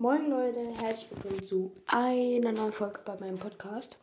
[0.00, 3.96] Moin Leute, herzlich willkommen zu einer neuen Folge bei meinem Podcast.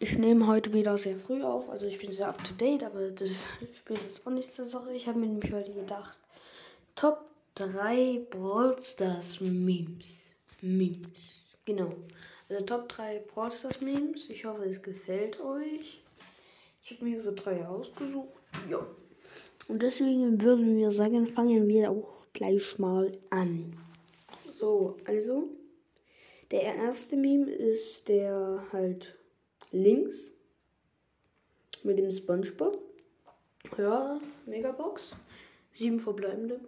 [0.00, 3.12] Ich nehme heute wieder sehr früh auf, also ich bin sehr up to date, aber
[3.12, 3.46] das
[3.78, 4.92] spielt jetzt auch nicht zur Sache.
[4.92, 6.20] Ich habe mir nämlich heute gedacht,
[6.96, 10.06] Top 3 Brawl Stars Memes.
[10.62, 11.54] Memes.
[11.64, 11.94] Genau.
[12.48, 14.28] Also Top 3 Brawl Stars Memes.
[14.30, 16.02] Ich hoffe, es gefällt euch.
[16.82, 18.34] Ich habe mir so drei ausgesucht.
[18.68, 18.84] Ja.
[19.68, 23.76] Und deswegen würden wir sagen, fangen wir auch gleich mal an.
[24.60, 25.48] So, also,
[26.50, 29.18] der erste Meme ist der halt
[29.70, 30.34] links
[31.82, 32.78] mit dem Spongebob.
[33.78, 35.16] Ja, Megabox.
[35.72, 36.60] Sieben verbleibende.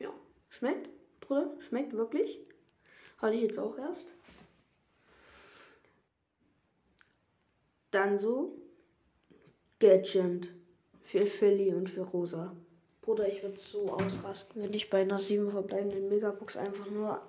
[0.00, 0.12] Ja,
[0.48, 0.90] schmeckt,
[1.20, 2.40] Bruder, schmeckt wirklich.
[3.18, 4.12] Hatte ich jetzt auch erst.
[7.92, 8.58] Dann so
[9.78, 10.48] Gadget
[11.00, 12.56] für Shelly und für Rosa.
[13.02, 17.20] Bruder, ich würde so ausrasten, wenn ich bei einer sieben verbleibenden Megabox einfach nur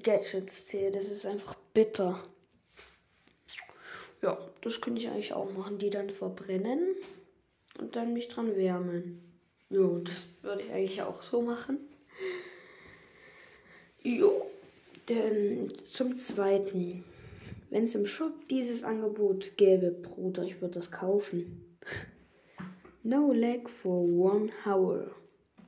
[0.00, 0.92] Gadgets zähle.
[0.92, 2.22] Das ist einfach bitter.
[4.22, 5.78] Ja, das könnte ich eigentlich auch machen.
[5.78, 6.94] Die dann verbrennen
[7.78, 9.20] und dann mich dran wärmen.
[9.70, 11.78] Jo, das würde ich eigentlich auch so machen.
[14.02, 14.46] Jo,
[15.08, 17.04] denn zum Zweiten,
[17.70, 21.76] wenn es im Shop dieses Angebot gäbe, Bruder, ich würde das kaufen.
[23.04, 25.10] No lag for one hour.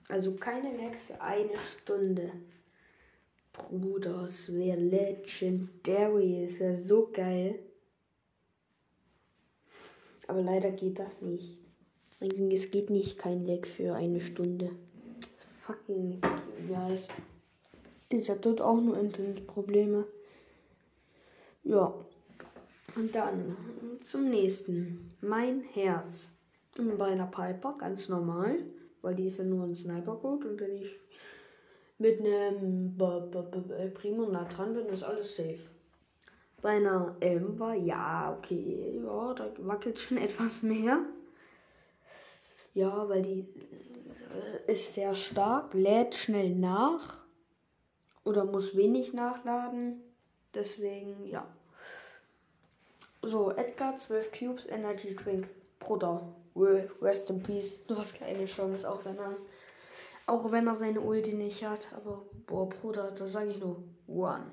[0.09, 2.31] Also keine Lags für eine Stunde.
[3.53, 6.45] Bruder, es wäre legendary.
[6.45, 7.59] Es wäre so geil.
[10.29, 11.59] Aber leider geht das nicht.
[12.21, 14.71] Es geht nicht kein Lag für eine Stunde.
[15.21, 16.21] Das fucking.
[16.71, 17.09] Ja, das
[18.11, 20.07] ist ja dort auch nur Internetprobleme.
[21.65, 21.95] Ja.
[22.95, 23.57] Und dann
[24.03, 25.17] zum nächsten.
[25.21, 26.31] Mein Herz.
[26.77, 28.59] Bei einer Piper, ganz normal.
[29.03, 30.49] Weil die ist ja nur ein Sniper Code.
[30.49, 30.97] Und wenn ich
[31.99, 32.97] mit einem
[33.95, 35.61] Primo nah dran bin, ist alles safe.
[36.63, 41.01] Bei einer Ember, ja, okay, ja, da wackelt schon etwas mehr.
[42.73, 43.41] Ja, weil die
[44.67, 47.25] äh, ist sehr stark, lädt schnell nach
[48.25, 50.01] oder muss wenig nachladen.
[50.55, 51.47] Deswegen, ja.
[53.23, 55.49] So, Edgar, 12 Cubes, Energy Drink.
[55.79, 57.85] Bruder, rest in peace.
[57.87, 59.37] Du hast keine Chance, auch wenn er,
[60.27, 61.89] auch wenn er seine Ulti nicht hat.
[61.95, 64.47] Aber, boah, Bruder, da sage ich nur One.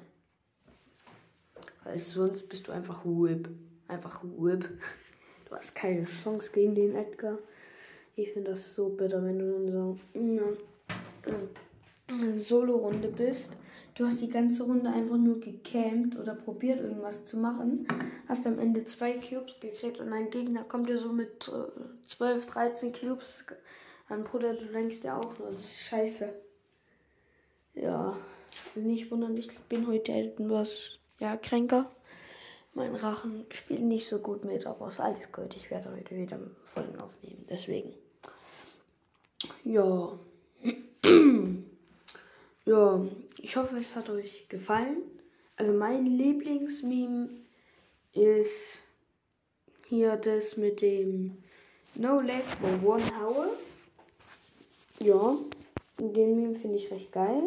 [1.84, 3.50] Weil sonst bist du einfach Whip.
[3.88, 4.70] Einfach Whip.
[5.50, 7.38] Du hast keine Chance gegen den Edgar.
[8.16, 11.40] Ich finde das so bitter, wenn du in so einer
[12.40, 13.54] Solo-Runde bist.
[13.96, 17.88] Du hast die ganze Runde einfach nur gecampt oder probiert irgendwas zu machen.
[18.28, 22.46] Hast am Ende zwei Cubes gekriegt und ein Gegner kommt dir so mit äh, 12,
[22.46, 23.46] 13 Cubes
[24.08, 24.24] an.
[24.24, 26.34] Bruder, du denkst ja auch nur, das ist scheiße.
[27.76, 28.18] Ja,
[28.76, 31.90] nicht wundern, ich bin heute etwas ja, kränker.
[32.74, 35.56] Mein Rachen spielt nicht so gut mit, aber ist alles gut.
[35.56, 37.46] Ich werde heute wieder Folgen aufnehmen.
[37.50, 37.94] Deswegen.
[39.66, 40.18] Ja.
[42.72, 43.02] Ja,
[43.38, 45.02] ich hoffe, es hat euch gefallen.
[45.58, 47.30] Also mein Lieblingsmeme
[48.14, 48.80] ist
[49.88, 51.38] hier das mit dem
[51.96, 53.50] No Leg for One Hour.
[55.04, 55.36] Ja,
[55.98, 57.44] den Meme finde ich recht geil.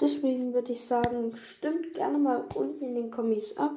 [0.00, 3.74] Deswegen würde ich sagen, stimmt gerne mal unten in den Kommis ab,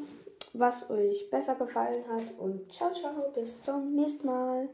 [0.53, 2.39] was euch besser gefallen hat.
[2.39, 4.69] Und ciao, ciao, bis zum nächsten Mal.